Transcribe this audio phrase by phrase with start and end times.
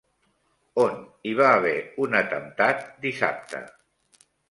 [0.83, 0.95] On
[1.29, 1.75] hi va haver
[2.07, 3.65] un atemptat dissabte?